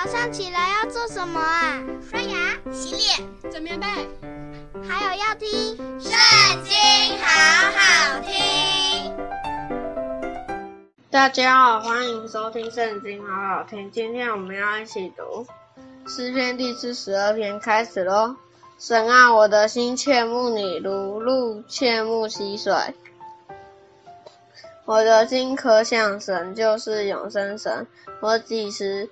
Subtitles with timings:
[0.00, 1.82] 早上起来要做什么啊？
[2.08, 3.86] 刷牙、洗脸、整棉被，
[4.88, 6.12] 还有要听《圣
[6.62, 6.72] 经》，
[7.20, 9.12] 好好听。
[11.10, 13.90] 大家好，欢迎收听《圣经》，好好听。
[13.90, 15.44] 今天我们要一起读
[16.06, 18.36] 诗篇第四十二篇，开始喽。
[18.78, 22.72] 神啊，我的心切慕你，如露切慕溪水。
[24.84, 27.84] 我的心可想神，就是永生神。
[28.20, 29.10] 我几时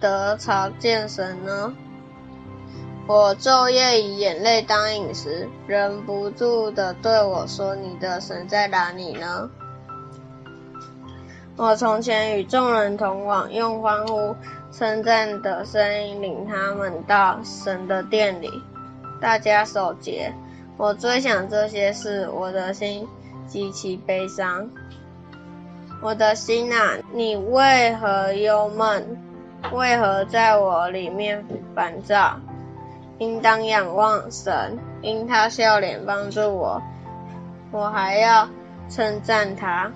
[0.00, 1.74] 得朝见神呢？
[3.08, 9.48] 我昼夜以眼泪当饮食，忍不住地对我说：“你的神在哪里呢？”
[11.56, 14.34] 我从前与众人同往，用欢呼
[14.72, 18.50] 称赞的声音领他们到神的殿里。
[19.20, 20.34] 大家守节，
[20.76, 23.08] 我追想这些事，我的心
[23.46, 24.68] 极其悲伤。
[26.02, 29.16] 我的心啊，你为何忧闷？
[29.72, 32.40] 为何在我里面烦躁？
[33.18, 36.82] 应当仰望神，因他笑脸帮助我，
[37.72, 38.48] 我还要
[38.88, 39.90] 称赞他。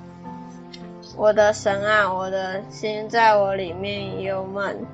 [1.16, 4.86] 我的神啊，我的心在我里面忧闷，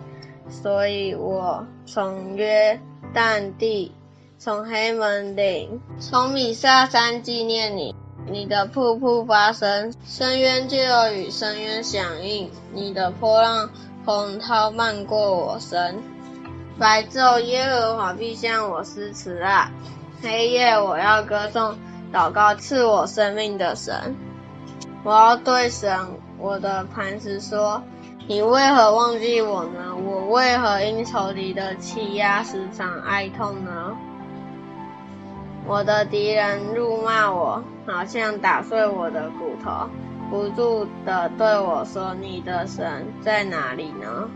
[0.48, 2.80] 所以我从约
[3.14, 3.92] 旦地。
[4.38, 13.70] 从黑门岭，从米萨山纪念你，你的瀑布发声，深渊就要与深渊响应，你的波浪
[14.06, 15.98] 洪涛漫过我身。
[16.78, 19.72] 白昼耶和华必向我施慈爱，
[20.22, 21.76] 黑夜我要歌颂
[22.12, 24.14] 祷告赐我生命的神。
[25.02, 25.98] 我要对神
[26.38, 27.82] 我的磐石说：
[28.28, 29.96] 你为何忘记我呢？
[29.96, 33.96] 我为何因仇敌的欺压时常哀痛呢？
[35.66, 39.88] 我的敌人辱骂我，好像打碎我的骨头，
[40.30, 44.28] 不住地对我说：“你的神在哪里呢？”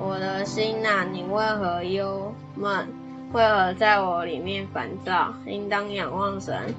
[0.00, 2.88] 我的心啊，你为何忧闷？
[3.32, 5.32] 为何在我里面烦躁？
[5.46, 6.74] 应当仰望神，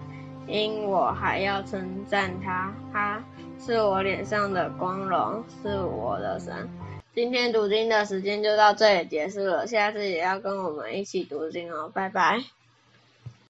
[0.46, 2.74] 因我还要称赞他。
[2.94, 3.24] 他
[3.59, 6.69] 是我脸上的光荣，是我的神。
[7.16, 12.41] 今天读经的时间就到这里结束了，下次也要跟我们一起读经哦，拜拜。